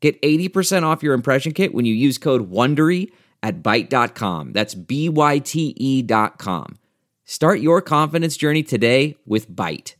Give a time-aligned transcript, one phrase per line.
[0.00, 3.10] Get 80% off your impression kit when you use code WONDERY
[3.42, 4.52] at Byte.com.
[4.52, 6.78] That's B-Y-T-E dot com.
[7.24, 9.94] Start your confidence journey today with Byte.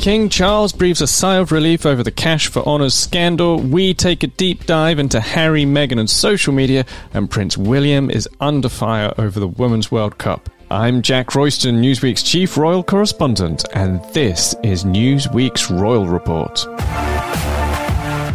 [0.00, 3.58] King Charles breathes a sigh of relief over the Cash for Honours scandal.
[3.60, 8.28] We take a deep dive into Harry, Meghan, and social media, and Prince William is
[8.40, 10.48] under fire over the Women's World Cup.
[10.70, 16.64] I'm Jack Royston, Newsweek's chief royal correspondent, and this is Newsweek's Royal Report.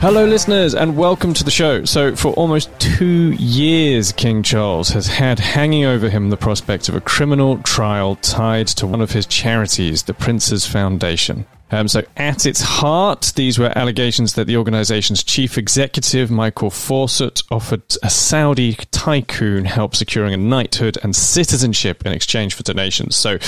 [0.04, 1.86] Hello, listeners, and welcome to the show.
[1.86, 6.96] So, for almost two years, King Charles has had hanging over him the prospect of
[6.96, 11.46] a criminal trial tied to one of his charities, the Prince's Foundation.
[11.72, 17.42] Um, so, at its heart, these were allegations that the organization's chief executive, Michael Fawcett,
[17.50, 23.16] offered a Saudi tycoon help securing a knighthood and citizenship in exchange for donations.
[23.16, 23.40] So,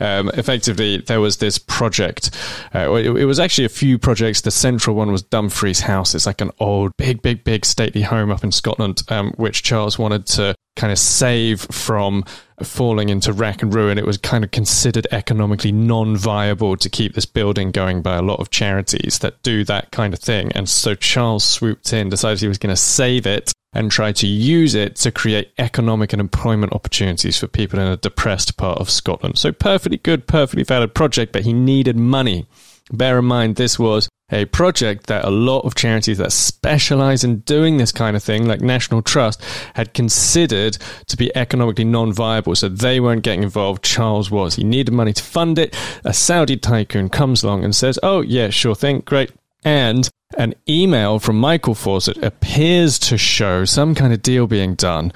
[0.00, 2.30] um, effectively, there was this project.
[2.74, 4.40] Uh, it, it, was actually a few projects.
[4.40, 6.14] The central one was Dumfries House.
[6.14, 9.98] It's like an old, big, big, big stately home up in Scotland, um, which Charles
[9.98, 12.24] wanted to kind of save from
[12.64, 13.98] falling into rack and ruin.
[13.98, 18.22] It was kind of considered economically non viable to keep this building going by a
[18.22, 20.52] lot of charities that do that kind of thing.
[20.52, 24.26] And so Charles swooped in, decided he was going to save it and try to
[24.26, 28.88] use it to create economic and employment opportunities for people in a depressed part of
[28.88, 29.36] Scotland.
[29.36, 32.46] So, perfectly good, perfectly valid project, but he needed money.
[32.92, 37.40] Bear in mind, this was a project that a lot of charities that specialize in
[37.40, 39.42] doing this kind of thing, like National Trust,
[39.74, 42.54] had considered to be economically non viable.
[42.54, 43.84] So they weren't getting involved.
[43.84, 44.54] Charles was.
[44.56, 45.76] He needed money to fund it.
[46.04, 49.30] A Saudi tycoon comes along and says, Oh, yeah, sure thing, great.
[49.64, 55.12] And an email from Michael Fawcett appears to show some kind of deal being done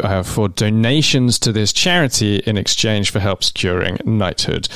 [0.00, 4.68] uh, for donations to this charity in exchange for help securing knighthood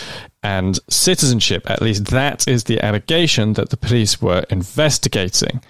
[0.43, 1.69] and citizenship.
[1.69, 5.61] At least that is the allegation that the police were investigating.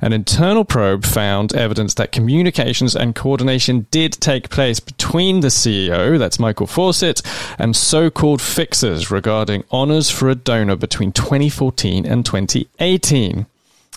[0.00, 6.18] An internal probe found evidence that communications and coordination did take place between the CEO,
[6.18, 7.20] that's Michael Fawcett,
[7.58, 13.46] and so called fixers regarding honours for a donor between 2014 and 2018.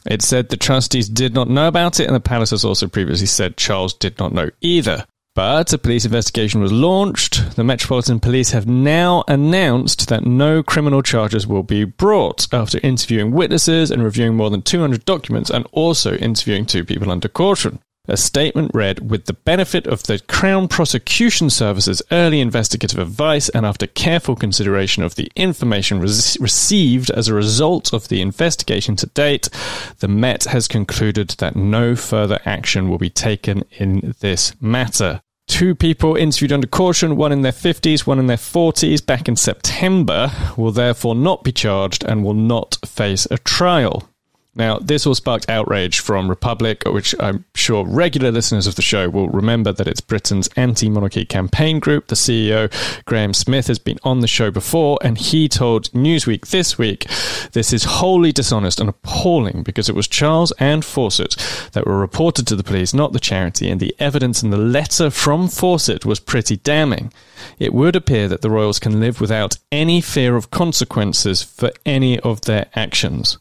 [0.05, 3.27] It said the trustees did not know about it, and the palace has also previously
[3.27, 5.05] said Charles did not know either.
[5.35, 7.57] But a police investigation was launched.
[7.57, 13.31] The Metropolitan Police have now announced that no criminal charges will be brought after interviewing
[13.31, 17.79] witnesses and reviewing more than 200 documents and also interviewing two people under caution.
[18.07, 23.65] A statement read With the benefit of the Crown Prosecution Service's early investigative advice and
[23.65, 29.07] after careful consideration of the information re- received as a result of the investigation to
[29.07, 29.49] date,
[29.99, 35.21] the Met has concluded that no further action will be taken in this matter.
[35.47, 39.35] Two people interviewed under caution, one in their 50s, one in their 40s, back in
[39.35, 44.09] September, will therefore not be charged and will not face a trial.
[44.57, 49.09] Now, this all sparked outrage from Republic, which I'm sure regular listeners of the show
[49.09, 52.07] will remember that it's Britain's anti monarchy campaign group.
[52.07, 52.71] The CEO,
[53.03, 57.05] Graham Smith, has been on the show before, and he told Newsweek this week
[57.51, 61.35] this is wholly dishonest and appalling because it was Charles and Fawcett
[61.73, 65.09] that were reported to the police, not the charity, and the evidence in the letter
[65.09, 67.11] from Fawcett was pretty damning.
[67.59, 72.17] It would appear that the royals can live without any fear of consequences for any
[72.21, 73.37] of their actions.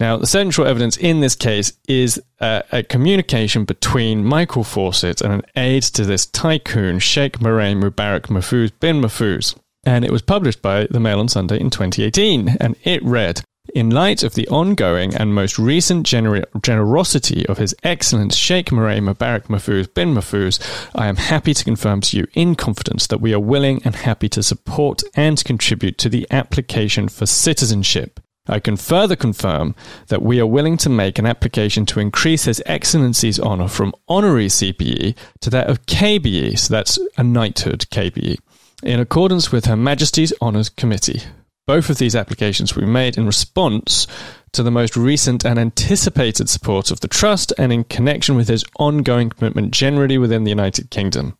[0.00, 5.42] Now, the central evidence in this case is a communication between Michael Fawcett and an
[5.56, 9.56] aide to this tycoon, Sheikh Marei Mubarak Mahfouz bin Mahfouz.
[9.84, 12.56] And it was published by the Mail on Sunday in 2018.
[12.60, 13.42] And it read,
[13.74, 19.00] in light of the ongoing and most recent gener- generosity of His Excellence Sheikh Marei
[19.00, 20.58] Mubarak Mahfouz bin Mahfouz,
[20.94, 24.28] I am happy to confirm to you in confidence that we are willing and happy
[24.30, 28.20] to support and contribute to the application for citizenship.
[28.48, 29.74] I can further confirm
[30.06, 34.46] that we are willing to make an application to increase His Excellency's honour from honorary
[34.46, 38.38] CBE to that of KBE, so that's a knighthood KBE,
[38.82, 41.22] in accordance with Her Majesty's Honours Committee.
[41.66, 44.06] Both of these applications be made in response
[44.52, 48.64] to the most recent and anticipated support of the Trust and in connection with his
[48.78, 51.36] ongoing commitment generally within the United Kingdom.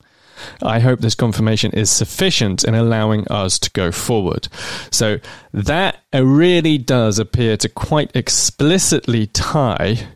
[0.62, 4.49] I hope this confirmation is sufficient in allowing us to go forward.
[4.90, 5.19] So
[5.52, 10.08] that uh, really does appear to quite explicitly tie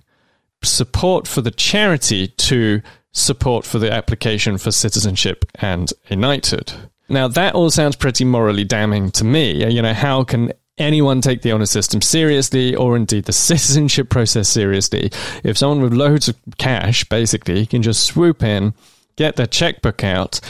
[0.63, 2.83] support for the charity to
[3.13, 6.73] support for the application for citizenship and a knighthood.
[7.09, 9.65] Now, that all sounds pretty morally damning to me.
[9.65, 14.09] Uh, you know, how can anyone take the honor system seriously or indeed the citizenship
[14.09, 15.11] process seriously
[15.45, 18.73] if someone with loads of cash basically can just swoop in,
[19.17, 20.41] get their checkbook out,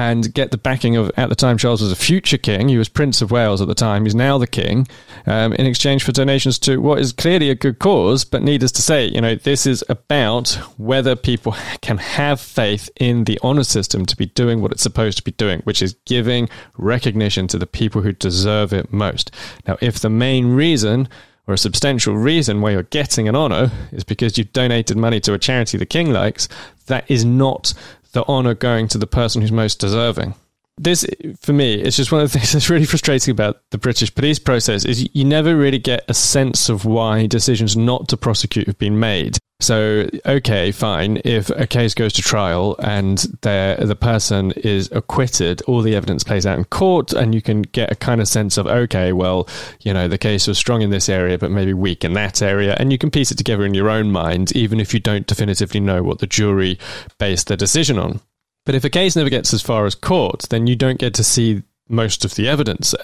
[0.00, 2.68] and get the backing of, at the time, Charles was a future king.
[2.68, 4.04] He was Prince of Wales at the time.
[4.04, 4.88] He's now the king
[5.26, 8.24] um, in exchange for donations to what is clearly a good cause.
[8.24, 13.24] But needless to say, you know, this is about whether people can have faith in
[13.24, 16.48] the honor system to be doing what it's supposed to be doing, which is giving
[16.78, 19.30] recognition to the people who deserve it most.
[19.66, 21.08] Now, if the main reason
[21.46, 25.34] or a substantial reason why you're getting an honor is because you've donated money to
[25.34, 26.48] a charity the king likes,
[26.86, 27.74] that is not
[28.12, 30.34] the honor going to the person who's most deserving.
[30.82, 31.04] This,
[31.38, 34.38] for me, is just one of the things that's really frustrating about the British police
[34.38, 38.78] process is you never really get a sense of why decisions not to prosecute have
[38.78, 39.36] been made.
[39.60, 41.20] So, okay, fine.
[41.22, 46.46] If a case goes to trial and the person is acquitted, all the evidence plays
[46.46, 49.46] out in court, and you can get a kind of sense of, okay, well,
[49.80, 52.74] you know, the case was strong in this area, but maybe weak in that area.
[52.80, 55.80] And you can piece it together in your own mind, even if you don't definitively
[55.80, 56.78] know what the jury
[57.18, 58.20] based their decision on.
[58.66, 61.24] But if a case never gets as far as court, then you don't get to
[61.24, 62.94] see most of the evidence.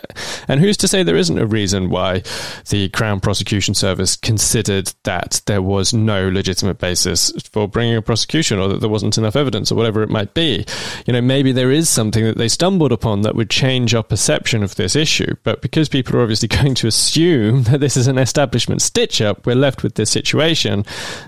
[0.49, 2.23] And who's to say there isn't a reason why
[2.71, 8.59] the Crown Prosecution Service considered that there was no legitimate basis for bringing a prosecution
[8.59, 10.65] or that there wasn't enough evidence or whatever it might be?
[11.07, 14.63] You know, maybe there is something that they stumbled upon that would change our perception
[14.63, 15.35] of this issue.
[15.43, 19.47] But because people are obviously going to assume that this is an establishment stitch up,
[19.47, 20.85] we're left with this situation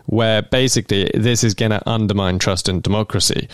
[0.06, 3.48] where basically this is going to undermine trust in democracy.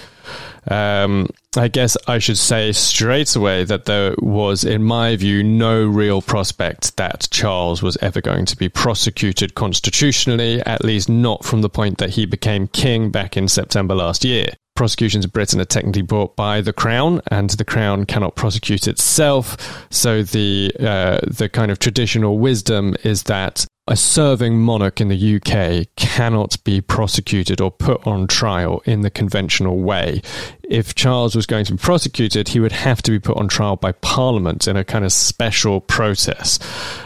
[0.69, 5.85] Um, I guess I should say straight away that there was, in my view, no
[5.87, 11.63] real prospect that Charles was ever going to be prosecuted constitutionally, at least not from
[11.63, 14.49] the point that he became king back in September last year.
[14.77, 19.87] Prosecutions in Britain are technically brought by the Crown, and the Crown cannot prosecute itself.
[19.91, 25.37] So the uh, the kind of traditional wisdom is that a serving monarch in the
[25.37, 30.23] UK cannot be prosecuted or put on trial in the conventional way.
[30.63, 33.77] If Charles was going to be prosecuted, he would have to be put on trial
[33.77, 36.59] by Parliament in a kind of special process.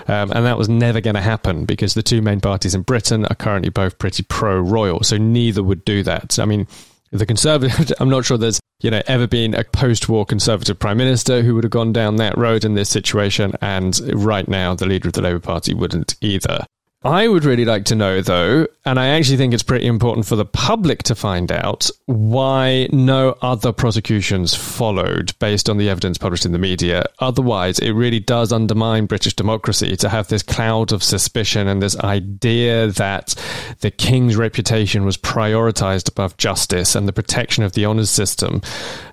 [0.06, 3.24] Um, and that was never going to happen because the two main parties in Britain
[3.26, 5.02] are currently both pretty pro royal.
[5.02, 6.38] So neither would do that.
[6.38, 6.68] I mean,
[7.10, 11.42] the Conservative, I'm not sure there's you know ever been a post-war Conservative prime minister
[11.42, 15.08] who would have gone down that road in this situation, and right now the leader
[15.08, 16.64] of the Labour Party wouldn't either.
[17.04, 20.34] I would really like to know, though, and I actually think it's pretty important for
[20.34, 26.44] the public to find out why no other prosecutions followed based on the evidence published
[26.44, 27.04] in the media.
[27.20, 31.96] Otherwise, it really does undermine British democracy to have this cloud of suspicion and this
[32.00, 33.32] idea that
[33.78, 38.60] the king's reputation was prioritized above justice and the protection of the honours system.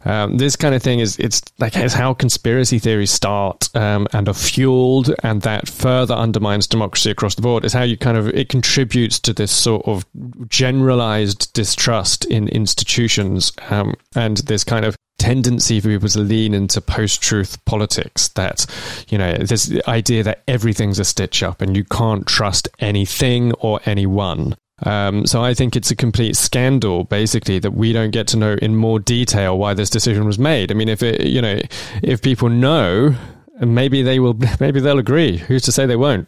[0.05, 4.27] Um, this kind of thing is it's like it's how conspiracy theories start um, and
[4.27, 7.63] are fueled, and that further undermines democracy across the board.
[7.63, 10.05] Is how you kind of it contributes to this sort of
[10.47, 16.81] generalized distrust in institutions um, and this kind of tendency for people to lean into
[16.81, 18.65] post-truth politics that
[19.09, 23.79] you know this idea that everything's a stitch up and you can't trust anything or
[23.85, 28.37] anyone um, so I think it's a complete scandal, basically, that we don't get to
[28.37, 30.69] know in more detail why this decision was made.
[30.69, 31.61] I mean, if it, you know,
[32.03, 33.15] if people know,
[33.59, 35.37] maybe they will, maybe they'll agree.
[35.37, 36.27] Who's to say they won't?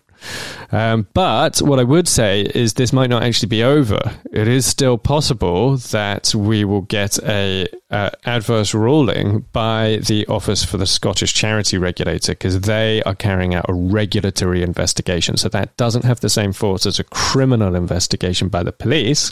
[0.71, 4.00] Um, but what I would say is this might not actually be over.
[4.31, 10.63] It is still possible that we will get a uh, adverse ruling by the Office
[10.63, 15.38] for the Scottish Charity Regulator because they are carrying out a regulatory investigation.
[15.38, 19.31] So that doesn't have the same force as a criminal investigation by the police.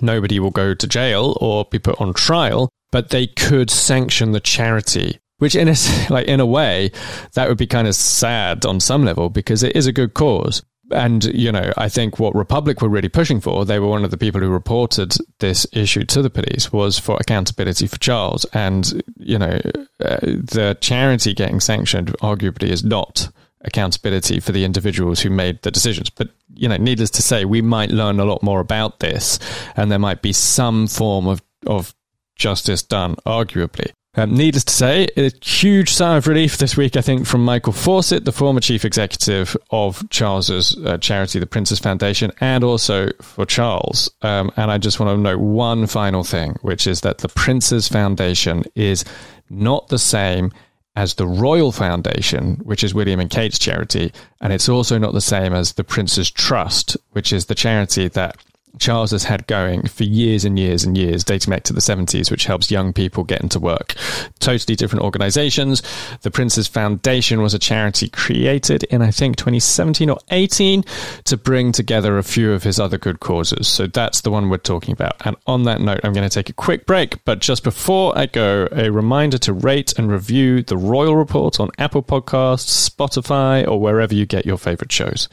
[0.00, 4.40] Nobody will go to jail or be put on trial, but they could sanction the
[4.40, 5.74] charity which in a
[6.10, 6.90] like in a way
[7.34, 10.62] that would be kind of sad on some level because it is a good cause.
[10.90, 14.10] And you know i think what republic were really pushing for they were one of
[14.10, 18.44] the people who reported this issue to the police was for accountability for charles.
[18.52, 19.60] And you know
[20.00, 23.30] uh, the charity getting sanctioned arguably is not
[23.62, 26.10] accountability for the individuals who made the decisions.
[26.10, 29.38] But you know needless to say we might learn a lot more about this
[29.76, 31.94] and there might be some form of of
[32.36, 37.00] justice done arguably um, needless to say, a huge sigh of relief this week, I
[37.00, 42.30] think, from Michael Fawcett, the former chief executive of Charles's uh, charity, the Prince's Foundation,
[42.40, 44.10] and also for Charles.
[44.22, 47.88] Um, and I just want to note one final thing, which is that the Prince's
[47.88, 49.04] Foundation is
[49.50, 50.52] not the same
[50.96, 55.20] as the Royal Foundation, which is William and Kate's charity, and it's also not the
[55.20, 58.36] same as the Prince's Trust, which is the charity that
[58.78, 62.30] Charles has had going for years and years and years, dating back to the 70s,
[62.30, 63.94] which helps young people get into work.
[64.40, 65.82] Totally different organizations.
[66.22, 70.84] The Prince's Foundation was a charity created in, I think, 2017 or 18
[71.24, 73.68] to bring together a few of his other good causes.
[73.68, 75.14] So that's the one we're talking about.
[75.24, 77.24] And on that note, I'm going to take a quick break.
[77.24, 81.70] But just before I go, a reminder to rate and review the Royal Report on
[81.78, 85.28] Apple Podcasts, Spotify, or wherever you get your favorite shows.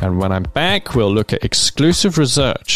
[0.00, 2.75] And when I'm back, we'll look at exclusive research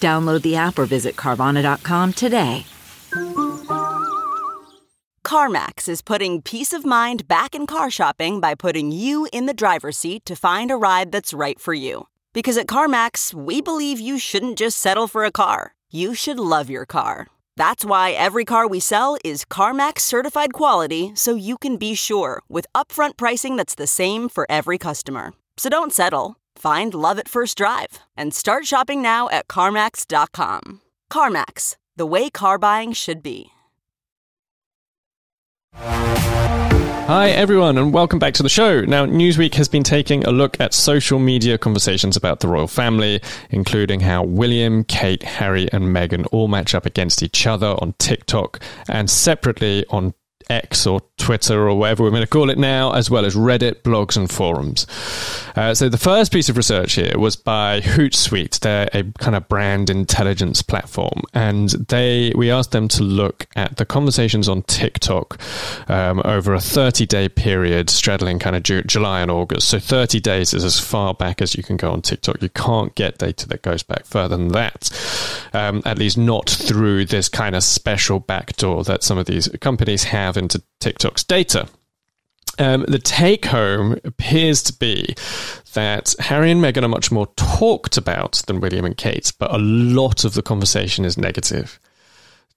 [0.00, 2.64] Download the app or visit Carvana.com today.
[5.28, 9.52] CarMax is putting peace of mind back in car shopping by putting you in the
[9.52, 12.06] driver's seat to find a ride that's right for you.
[12.32, 16.70] Because at CarMax, we believe you shouldn't just settle for a car, you should love
[16.70, 17.26] your car.
[17.58, 22.40] That's why every car we sell is CarMax certified quality so you can be sure
[22.48, 25.34] with upfront pricing that's the same for every customer.
[25.58, 26.37] So don't settle.
[26.58, 30.80] Find love at first drive and start shopping now at CarMax.com.
[31.08, 33.52] CarMax, the way car buying should be.
[37.08, 38.80] Hi, everyone, and welcome back to the show.
[38.80, 43.22] Now, Newsweek has been taking a look at social media conversations about the royal family,
[43.50, 48.60] including how William, Kate, Harry, and Meghan all match up against each other on TikTok
[48.88, 50.12] and separately on
[50.50, 53.82] X or Twitter or whatever we're going to call it now, as well as Reddit,
[53.82, 54.86] blogs, and forums.
[55.56, 58.60] Uh, so the first piece of research here was by Hootsuite.
[58.60, 63.76] They're a kind of brand intelligence platform, and they we asked them to look at
[63.76, 65.38] the conversations on TikTok
[65.90, 69.68] um, over a 30 day period, straddling kind of Ju- July and August.
[69.68, 72.40] So 30 days is as far back as you can go on TikTok.
[72.40, 74.90] You can't get data that goes back further than that,
[75.52, 80.04] um, at least not through this kind of special backdoor that some of these companies
[80.04, 81.68] have into TikTok's data.
[82.58, 85.14] Um, the take home appears to be
[85.74, 89.58] that Harry and Meghan are much more talked about than William and Kate, but a
[89.58, 91.78] lot of the conversation is negative.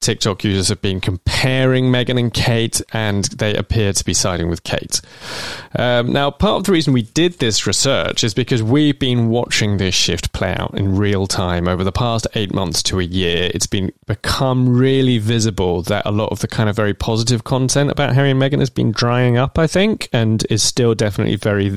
[0.02, 4.64] TikTok users have been comparing Meghan and Kate, and they appear to be siding with
[4.64, 5.00] Kate.
[5.78, 9.78] Um, now, part of the reason we did this research is because we've been watching
[9.78, 13.52] this shift play out in real time over the past eight months to a year.
[13.54, 17.92] It's been become really visible that a lot of the kind of very positive content
[17.92, 21.70] about Harry and Meghan has been drying up, I think, and is still definitely very,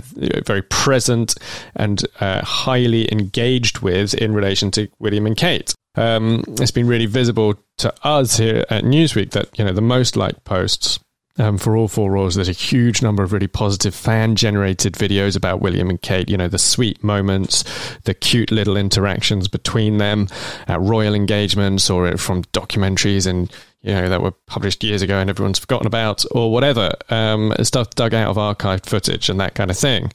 [0.46, 1.34] very present
[1.76, 7.06] and uh, highly engaged with in relation to William and Kate um, it's been really
[7.06, 10.98] visible to us here at Newsweek that you know the most liked posts
[11.38, 12.34] um, for all four royals.
[12.34, 16.28] There's a huge number of really positive fan generated videos about William and Kate.
[16.28, 17.64] You know the sweet moments,
[18.04, 20.28] the cute little interactions between them
[20.68, 25.28] at royal engagements or from documentaries and you know that were published years ago and
[25.28, 29.70] everyone's forgotten about or whatever um, stuff dug out of archived footage and that kind
[29.70, 30.10] of thing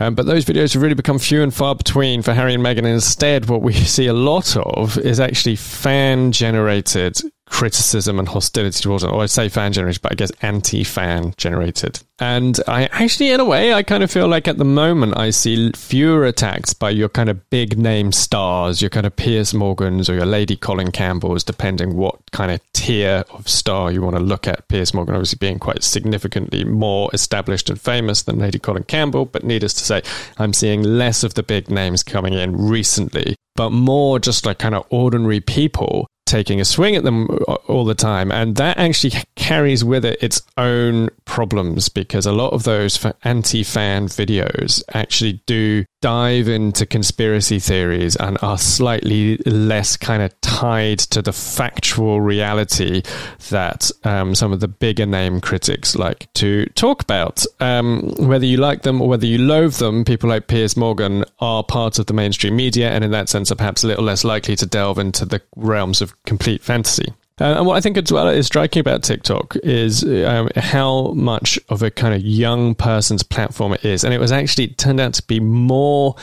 [0.00, 2.78] um, but those videos have really become few and far between for Harry and Meghan.
[2.78, 7.18] And instead, what we see a lot of is actually fan generated
[7.48, 9.10] criticism and hostility towards it.
[9.10, 12.00] Or I say fan generated, but I guess anti fan generated.
[12.20, 15.30] And I actually, in a way, I kind of feel like at the moment I
[15.30, 20.10] see fewer attacks by your kind of big name stars, your kind of Piers Morgans
[20.10, 24.22] or your Lady Colin Campbells, depending what kind of tier of star you want to
[24.22, 24.66] look at.
[24.68, 29.44] Piers Morgan obviously being quite significantly more established and famous than Lady Colin Campbell, but
[29.44, 30.02] needless to say,
[30.38, 34.74] I'm seeing less of the big names coming in recently, but more just like kind
[34.74, 37.26] of ordinary people taking a swing at them
[37.66, 38.30] all the time.
[38.30, 43.62] And that actually carries with it its own problems because a lot of those anti
[43.62, 50.98] fan videos actually do dive into conspiracy theories and are slightly less kind of tied
[50.98, 53.02] to the factual reality
[53.50, 57.44] that um, some of the bigger name critics like to talk about.
[57.60, 61.64] Um, whether you like them or whether you loathe them, people like Piers Morgan are
[61.64, 64.56] part of the mainstream media and in that sense are perhaps a little less likely
[64.56, 67.14] to delve into the realms of complete fantasy.
[67.40, 71.58] Uh, and what I think as well is striking about TikTok is um, how much
[71.68, 74.02] of a kind of young person's platform it is.
[74.02, 76.16] And it was actually turned out to be more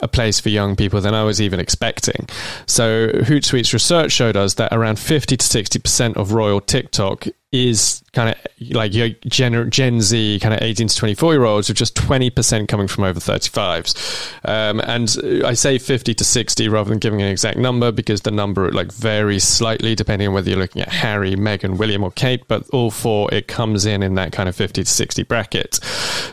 [0.00, 2.28] a place for young people than I was even expecting.
[2.66, 8.30] So Hootsuite's research showed us that around 50 to 60% of royal TikTok is kind
[8.30, 8.36] of
[8.74, 12.66] like your Gen, Gen Z, kind of 18 to 24 year olds, with just 20%
[12.66, 14.32] coming from over 35s.
[14.48, 18.30] Um, and I say 50 to 60 rather than giving an exact number because the
[18.30, 22.42] number like varies slightly depending on whether you're looking at Harry, Meghan, William, or Kate,
[22.48, 25.78] but all four, it comes in in that kind of 50 to 60 bracket.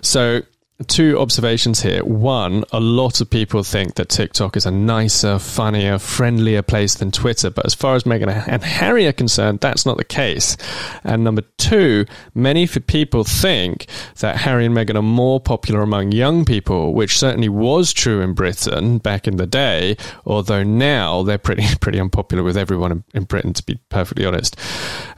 [0.01, 0.41] So
[0.87, 2.03] two observations here.
[2.03, 7.11] One, a lot of people think that TikTok is a nicer, funnier, friendlier place than
[7.11, 10.55] Twitter, but as far as Meghan and Harry are concerned, that's not the case.
[11.03, 13.87] And number two, many people think
[14.19, 18.33] that Harry and Meghan are more popular among young people, which certainly was true in
[18.33, 23.53] Britain back in the day, although now they're pretty pretty unpopular with everyone in Britain,
[23.53, 24.55] to be perfectly honest.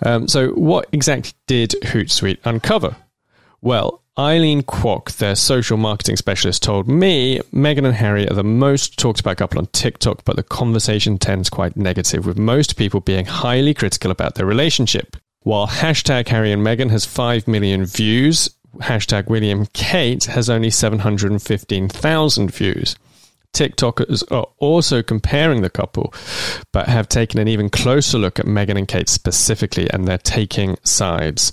[0.04, 2.96] Um, so, what exactly did Hootsuite uncover?
[3.64, 8.98] Well, Eileen Kwok, their social marketing specialist, told me Meghan and Harry are the most
[8.98, 13.26] talked about couple on TikTok, but the conversation tends quite negative, with most people being
[13.26, 15.16] highly critical about their relationship.
[15.42, 22.52] While hashtag Harry and Meghan has 5 million views, hashtag William Kate has only 715,000
[22.52, 22.96] views.
[23.54, 26.14] TikTokers are also comparing the couple,
[26.72, 30.78] but have taken an even closer look at Meghan and Kate specifically, and they're taking
[30.84, 31.52] sides.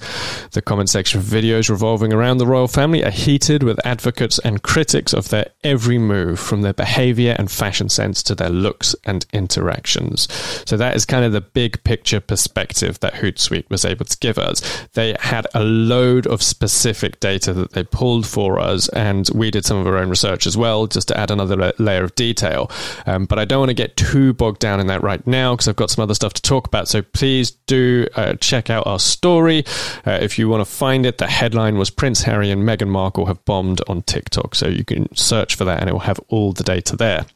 [0.53, 4.63] The comment section of videos revolving around the royal family are heated with advocates and
[4.63, 9.27] critics of their every move, from their behavior and fashion sense to their looks and
[9.33, 10.29] interactions.
[10.67, 14.39] So that is kind of the big picture perspective that Hootsuite was able to give
[14.39, 14.63] us.
[14.93, 19.65] They had a load of specific data that they pulled for us, and we did
[19.65, 22.71] some of our own research as well, just to add another layer of detail.
[23.07, 25.69] Um, but I don't want to get too bogged down in that right now because
[25.69, 26.89] I've got some other stuff to talk about.
[26.89, 29.65] So please do uh, check out our story.
[30.07, 33.27] Uh, if you want to find it, the headline was Prince Harry and Meghan Markle
[33.27, 34.55] have bombed on TikTok.
[34.55, 37.27] So you can search for that and it will have all the data there.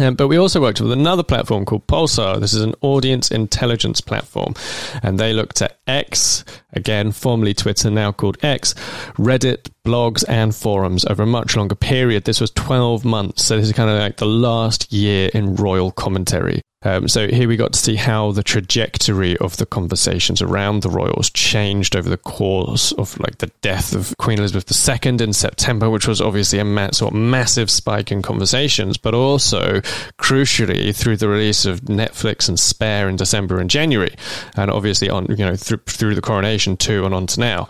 [0.00, 2.40] Um, but we also worked with another platform called Pulsar.
[2.40, 4.54] This is an audience intelligence platform.
[5.02, 8.72] And they looked at X, again, formerly Twitter, now called X,
[9.18, 12.24] Reddit, blogs, and forums over a much longer period.
[12.24, 13.44] This was 12 months.
[13.44, 16.62] So this is kind of like the last year in royal commentary.
[16.84, 20.90] Um, so here we got to see how the trajectory of the conversations around the
[20.90, 25.88] royals changed over the course of like the death of Queen Elizabeth II in September,
[25.90, 29.80] which was obviously a ma- sort of massive spike in conversations, but also
[30.18, 34.14] crucially through the release of Netflix and Spare in December and January,
[34.56, 37.68] and obviously on you know through, through the coronation too and on to now.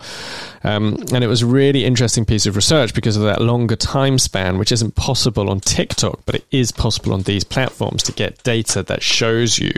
[0.63, 4.17] Um, and it was a really interesting piece of research because of that longer time
[4.17, 8.41] span, which isn't possible on TikTok, but it is possible on these platforms to get
[8.43, 9.71] data that shows you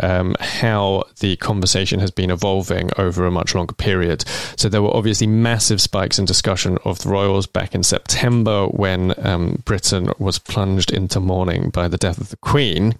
[0.00, 4.24] um, how the conversation has been evolving over a much longer period.
[4.56, 9.14] So there were obviously massive spikes in discussion of the royals back in September when
[9.26, 12.94] um, Britain was plunged into mourning by the death of the Queen.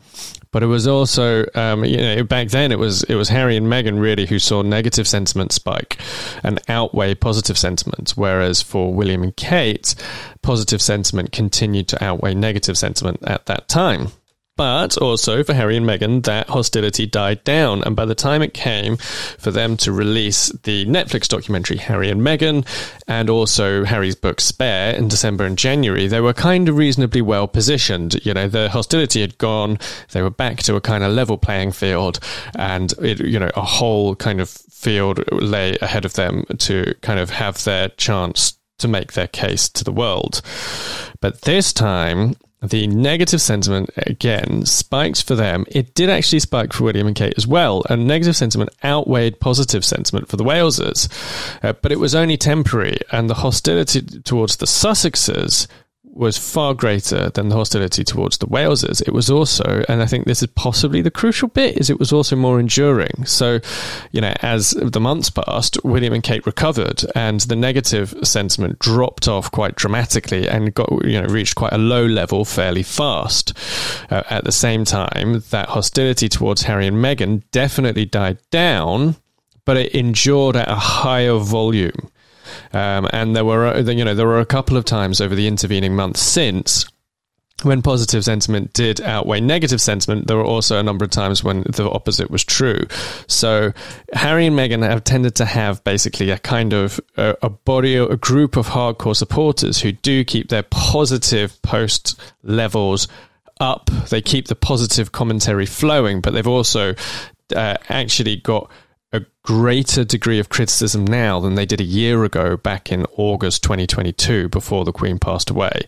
[0.53, 3.67] But it was also, um, you know, back then it was it was Harry and
[3.67, 5.99] Meghan really who saw negative sentiment spike
[6.43, 9.95] and outweigh positive sentiment, whereas for William and Kate,
[10.41, 14.09] positive sentiment continued to outweigh negative sentiment at that time.
[14.57, 17.83] But also for Harry and Meghan, that hostility died down.
[17.85, 22.23] And by the time it came for them to release the Netflix documentary Harry and
[22.23, 22.67] Meghan
[23.07, 27.47] and also Harry's book Spare in December and January, they were kind of reasonably well
[27.47, 28.25] positioned.
[28.25, 29.79] You know, the hostility had gone,
[30.13, 32.19] they were back to a kind of level playing field,
[32.55, 37.21] and, it, you know, a whole kind of field lay ahead of them to kind
[37.21, 40.41] of have their chance to make their case to the world.
[41.21, 45.65] But this time, the negative sentiment again spiked for them.
[45.69, 49.85] It did actually spike for William and Kate as well, and negative sentiment outweighed positive
[49.85, 51.09] sentiment for the Walesers,
[51.63, 55.67] uh, but it was only temporary, and the hostility towards the Sussexes
[56.17, 59.03] was far greater than the hostility towards the Walesers.
[59.07, 62.13] It was also, and I think this is possibly the crucial bit, is it was
[62.13, 63.27] also more enduring.
[63.27, 63.61] So,
[64.13, 69.29] you know, as the months passed, William and Kate recovered, and the negative sentiment dropped
[69.29, 73.53] off quite dramatically and got, you know, reached quite a low level fairly fast.
[74.11, 79.17] Uh, at the same time, that hostility towards Harry and Meghan definitely died down,
[79.65, 82.11] but it endured at a higher volume.
[82.73, 85.47] Um, and there were, uh, you know, there were a couple of times over the
[85.47, 86.87] intervening months since
[87.63, 91.63] when positive sentiment did outweigh negative sentiment, there were also a number of times when
[91.63, 92.87] the opposite was true.
[93.29, 93.73] So
[94.13, 98.17] Harry and Meghan have tended to have basically a kind of a, a body, a
[98.17, 103.09] group of hardcore supporters who do keep their positive post levels
[103.59, 103.91] up.
[104.11, 106.95] They keep the positive commentary flowing, but they've also
[107.55, 108.71] uh, actually got
[109.13, 113.63] a greater degree of criticism now than they did a year ago back in August
[113.63, 115.83] 2022 before the Queen passed away.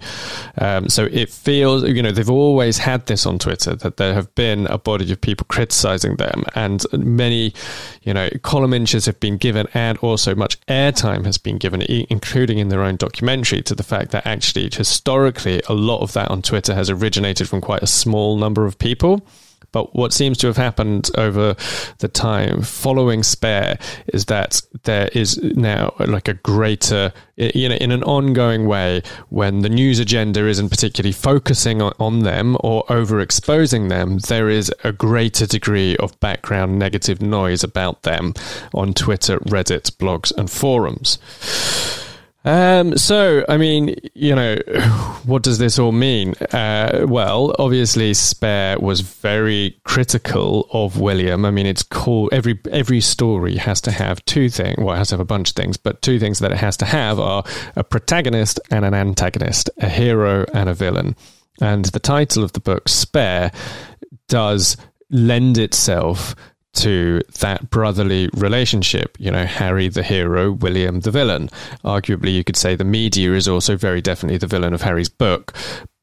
[0.56, 4.32] Um, so it feels, you know, they've always had this on Twitter that there have
[4.36, 7.52] been a body of people criticizing them, and many,
[8.02, 12.58] you know, column inches have been given, and also much airtime has been given, including
[12.58, 16.40] in their own documentary, to the fact that actually historically a lot of that on
[16.40, 19.26] Twitter has originated from quite a small number of people.
[19.72, 21.54] But what seems to have happened over
[21.98, 23.78] the time following Spare
[24.08, 29.60] is that there is now like a greater, you know, in an ongoing way, when
[29.60, 34.92] the news agenda isn't particularly focusing on, on them or overexposing them, there is a
[34.92, 38.34] greater degree of background negative noise about them
[38.72, 41.18] on Twitter, Reddit, blogs, and forums.
[42.48, 44.56] Um, so, I mean, you know,
[45.26, 46.32] what does this all mean?
[46.50, 51.44] Uh, well, obviously, Spare was very critical of William.
[51.44, 54.78] I mean, it's called every every story has to have two things.
[54.78, 56.78] Well, it has to have a bunch of things, but two things that it has
[56.78, 57.44] to have are
[57.76, 61.16] a protagonist and an antagonist, a hero and a villain.
[61.60, 63.52] And the title of the book, Spare,
[64.26, 64.78] does
[65.10, 66.34] lend itself
[66.74, 69.16] to that brotherly relationship.
[69.18, 71.50] You know, Harry the hero, William the villain.
[71.84, 75.54] Arguably, you could say the media is also very definitely the villain of Harry's book.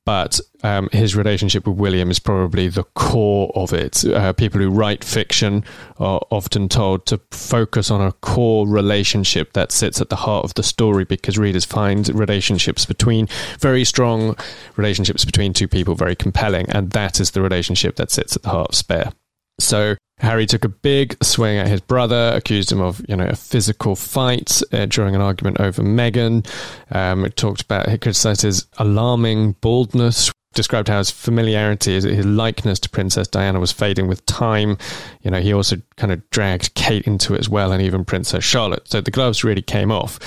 [0.05, 4.05] But um, his relationship with William is probably the core of it.
[4.05, 5.63] Uh, people who write fiction
[5.97, 10.53] are often told to focus on a core relationship that sits at the heart of
[10.53, 13.27] the story because readers find relationships between
[13.59, 14.37] very strong
[14.75, 16.69] relationships between two people very compelling.
[16.69, 19.11] And that is the relationship that sits at the heart of Spare.
[19.59, 23.35] So Harry took a big swing at his brother, accused him of, you know, a
[23.35, 26.47] physical fight uh, during an argument over Meghan.
[26.91, 32.79] Um, it talked about, he criticized his alarming baldness, described how his familiarity, his likeness
[32.79, 34.77] to Princess Diana was fading with time.
[35.21, 38.43] You know, he also kind of dragged Kate into it as well, and even Princess
[38.43, 38.87] Charlotte.
[38.87, 40.19] So the gloves really came off.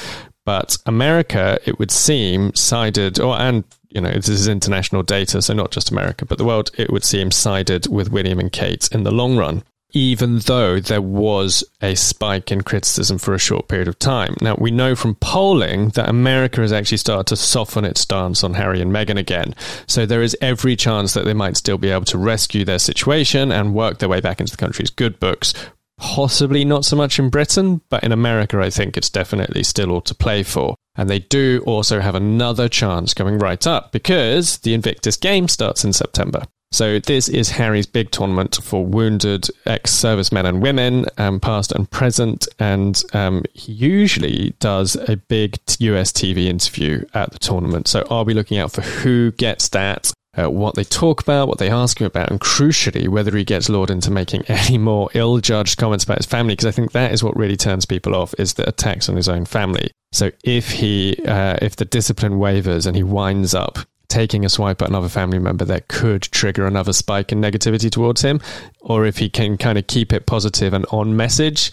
[0.44, 5.54] But America, it would seem, sided, or and you know, this is international data, so
[5.54, 9.04] not just America, but the world, it would seem, sided with William and Kate in
[9.04, 13.88] the long run, even though there was a spike in criticism for a short period
[13.88, 14.36] of time.
[14.42, 18.54] Now, we know from polling that America has actually started to soften its stance on
[18.54, 19.54] Harry and Meghan again.
[19.86, 23.50] So there is every chance that they might still be able to rescue their situation
[23.50, 25.54] and work their way back into the country's good books.
[25.98, 30.00] Possibly not so much in Britain, but in America, I think it's definitely still all
[30.02, 30.76] to play for.
[30.96, 35.84] And they do also have another chance coming right up because the Invictus game starts
[35.84, 36.44] in September.
[36.70, 42.46] So this is Harry's big tournament for wounded ex-servicemen and women, um, past and present,
[42.58, 47.88] and um, he usually does a big US TV interview at the tournament.
[47.88, 51.58] So I'll be looking out for who gets that uh, what they talk about, what
[51.58, 55.78] they ask him about, and crucially, whether he gets lured into making any more ill-judged
[55.78, 58.54] comments about his family, because I think that is what really turns people off, is
[58.54, 59.90] the attacks on his own family.
[60.12, 64.80] So if he, uh, if the discipline wavers and he winds up taking a swipe
[64.80, 68.40] at another family member that could trigger another spike in negativity towards him,
[68.80, 71.70] or if he can kind of keep it positive and on message,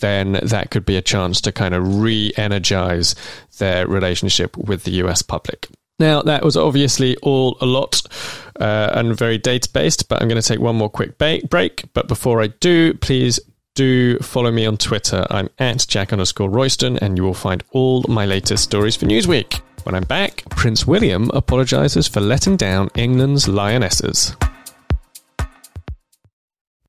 [0.00, 3.14] then that could be a chance to kind of re energize
[3.58, 5.68] their relationship with the US public.
[5.98, 8.02] Now, that was obviously all a lot
[8.60, 11.84] uh, and very data based, but I'm going to take one more quick ba- break.
[11.92, 13.40] But before I do, please
[13.74, 15.26] do follow me on Twitter.
[15.30, 19.60] I'm at Jack underscore Royston, and you will find all my latest stories for Newsweek.
[19.84, 24.36] When I'm back, Prince William apologises for letting down England's lionesses.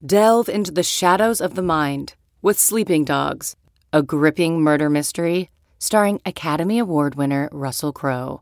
[0.05, 3.55] Delve into the shadows of the mind with Sleeping Dogs,
[3.91, 8.41] a gripping murder mystery starring Academy Award winner Russell Crowe.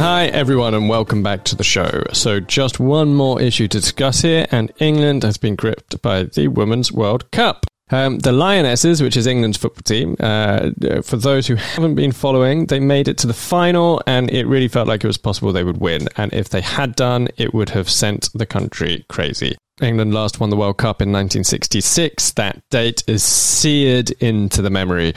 [0.00, 2.04] Hi, everyone, and welcome back to the show.
[2.14, 6.48] So, just one more issue to discuss here, and England has been gripped by the
[6.48, 7.66] Women's World Cup.
[7.90, 10.70] Um, the Lionesses, which is England's football team, uh,
[11.02, 14.68] for those who haven't been following, they made it to the final and it really
[14.68, 16.08] felt like it was possible they would win.
[16.16, 19.58] And if they had done, it would have sent the country crazy.
[19.82, 22.32] England last won the World Cup in 1966.
[22.32, 25.12] That date is seared into the memory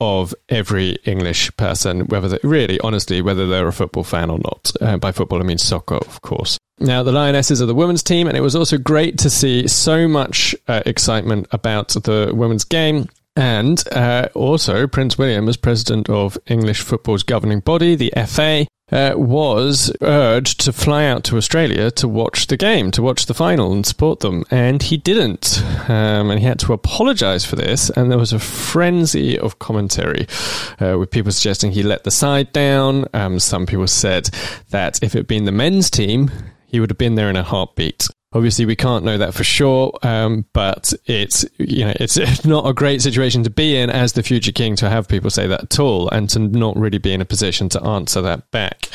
[0.00, 4.72] of every English person, whether they, really, honestly, whether they're a football fan or not.
[4.80, 6.58] Uh, by football, I mean soccer, of course.
[6.78, 10.08] Now, the Lionesses are the women's team, and it was also great to see so
[10.08, 13.08] much uh, excitement about the women's game.
[13.36, 19.14] And uh, also, Prince William, as president of English football's governing body, the FA, uh,
[19.16, 23.72] was urged to fly out to Australia to watch the game, to watch the final
[23.72, 24.44] and support them.
[24.50, 25.62] And he didn't.
[25.88, 27.90] Um, and he had to apologise for this.
[27.90, 30.26] And there was a frenzy of commentary
[30.80, 33.06] uh, with people suggesting he let the side down.
[33.14, 34.30] Um, some people said
[34.70, 36.30] that if it had been the men's team,
[36.66, 38.08] he would have been there in a heartbeat.
[38.32, 42.72] Obviously, we can't know that for sure, um, but it's you know it's not a
[42.72, 45.78] great situation to be in as the future king to have people say that at
[45.80, 48.88] all, and to not really be in a position to answer that back.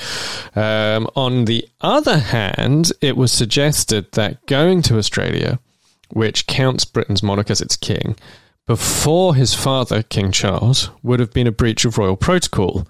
[0.55, 5.59] Um, on the other hand, it was suggested that going to Australia,
[6.11, 8.15] which counts Britain's monarch as its king,
[8.67, 12.87] before his father, King Charles, would have been a breach of royal protocol.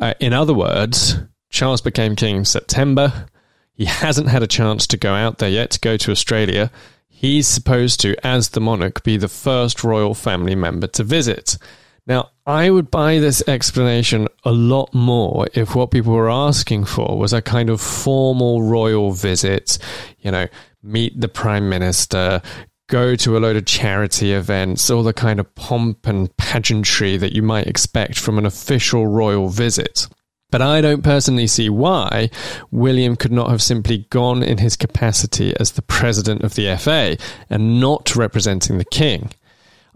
[0.00, 1.16] Uh, in other words,
[1.50, 3.26] Charles became king in September.
[3.74, 6.70] He hasn't had a chance to go out there yet, to go to Australia.
[7.08, 11.58] He's supposed to, as the monarch, be the first royal family member to visit.
[12.06, 17.18] Now, I would buy this explanation a lot more if what people were asking for
[17.18, 19.78] was a kind of formal royal visit,
[20.20, 20.46] you know,
[20.82, 22.42] meet the prime minister,
[22.88, 27.32] go to a load of charity events, all the kind of pomp and pageantry that
[27.32, 30.06] you might expect from an official royal visit.
[30.54, 32.30] But I don't personally see why
[32.70, 37.16] William could not have simply gone in his capacity as the president of the FA
[37.50, 39.32] and not representing the king.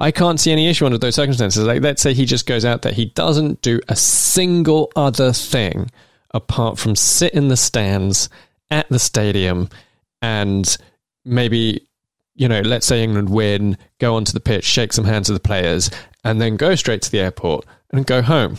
[0.00, 1.64] I can't see any issue under those circumstances.
[1.64, 5.92] Like, let's say he just goes out there, he doesn't do a single other thing
[6.34, 8.28] apart from sit in the stands
[8.68, 9.68] at the stadium
[10.22, 10.76] and
[11.24, 11.86] maybe,
[12.34, 15.46] you know, let's say England win, go onto the pitch, shake some hands with the
[15.46, 15.88] players,
[16.24, 18.58] and then go straight to the airport and go home.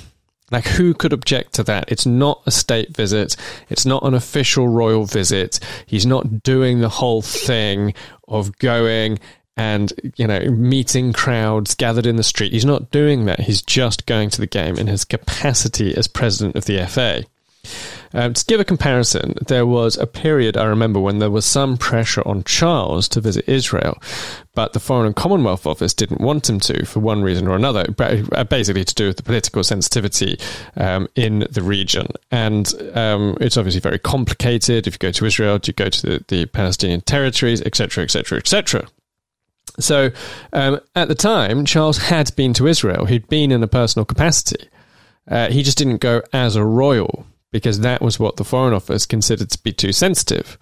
[0.52, 1.92] Like, who could object to that?
[1.92, 3.36] It's not a state visit.
[3.70, 5.60] It's not an official royal visit.
[5.86, 7.94] He's not doing the whole thing
[8.28, 9.20] of going
[9.58, 12.54] and, you know, meeting crowds gathered in the street.
[12.54, 13.42] He's not doing that.
[13.42, 17.26] He's just going to the game in his capacity as president of the FA.
[18.14, 21.78] Um, to give a comparison, there was a period I remember when there was some
[21.78, 24.02] pressure on Charles to visit Israel,
[24.56, 27.86] but the Foreign and Commonwealth Office didn't want him to for one reason or another,
[28.00, 30.40] uh, basically to do with the political sensitivity
[30.76, 32.08] um, in the region.
[32.32, 34.88] And um, it's obviously very complicated.
[34.88, 38.40] If you go to Israel, do you go to the, the Palestinian territories, etc., etc.,
[38.40, 38.88] etc.
[39.80, 40.12] So
[40.52, 43.06] um, at the time, Charles had been to Israel.
[43.06, 44.68] He'd been in a personal capacity.
[45.28, 49.06] Uh, he just didn't go as a royal because that was what the Foreign Office
[49.06, 50.58] considered to be too sensitive.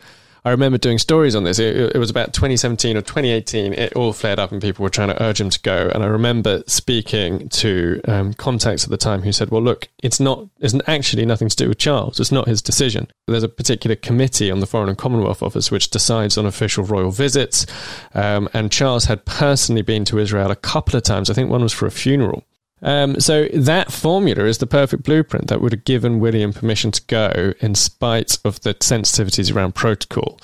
[0.47, 1.59] I remember doing stories on this.
[1.59, 3.73] It, it, was about 2017 or 2018.
[3.73, 5.91] It all flared up, and people were trying to urge him to go.
[5.93, 10.21] And I remember speaking to um, contacts at the time who said, "Well, look, it's
[10.21, 10.47] not.
[10.61, 12.21] It's actually nothing to do with Charles.
[12.21, 13.09] It's not his decision.
[13.27, 17.11] There's a particular committee on the Foreign and Commonwealth Office which decides on official royal
[17.11, 17.65] visits.
[18.13, 21.29] Um, and Charles had personally been to Israel a couple of times.
[21.29, 22.45] I think one was for a funeral."
[22.81, 27.01] Um, so that formula is the perfect blueprint that would have given William permission to
[27.07, 30.39] go in spite of the sensitivities around protocol.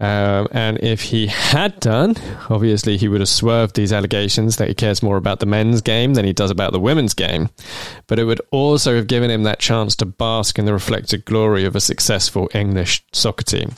[0.00, 2.16] Um, and if he had done,
[2.50, 6.14] obviously he would have swerved these allegations that he cares more about the men's game
[6.14, 7.48] than he does about the women's game.
[8.08, 11.64] But it would also have given him that chance to bask in the reflected glory
[11.64, 13.72] of a successful English soccer team.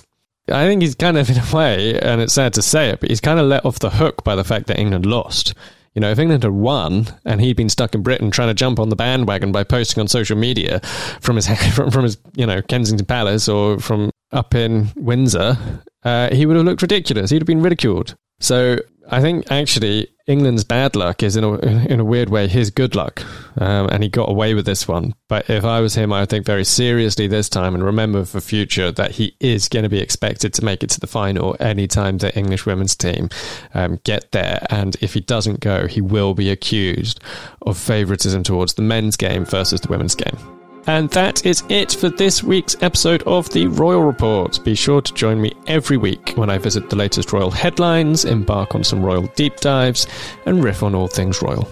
[0.48, 3.10] I think he's kind of, in a way, and it's sad to say it, but
[3.10, 5.54] he's kind of let off the hook by the fact that England lost.
[5.96, 8.78] You know, if England had won and he'd been stuck in Britain trying to jump
[8.78, 10.80] on the bandwagon by posting on social media
[11.22, 15.56] from his from, from his you know Kensington Palace or from up in Windsor,
[16.04, 17.30] uh, he would have looked ridiculous.
[17.30, 18.14] He'd have been ridiculed.
[18.40, 18.76] So
[19.08, 22.96] I think actually England's bad luck is in a in a weird way his good
[22.96, 23.22] luck,
[23.60, 25.14] um, and he got away with this one.
[25.28, 28.40] But if I was him, I would think very seriously this time and remember for
[28.40, 32.18] future that he is going to be expected to make it to the final anytime
[32.18, 33.28] the English women's team
[33.74, 34.66] um, get there.
[34.70, 37.20] And if he doesn't go, he will be accused
[37.62, 40.65] of favouritism towards the men's game versus the women's game.
[40.86, 44.62] And that is it for this week's episode of the Royal Report.
[44.64, 48.74] Be sure to join me every week when I visit the latest royal headlines, embark
[48.74, 50.06] on some royal deep dives,
[50.46, 51.68] and riff on all things royal.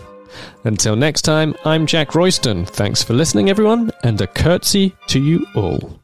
[0.65, 2.67] Until next time, I'm Jack Royston.
[2.67, 6.04] Thanks for listening, everyone, and a curtsy to you all.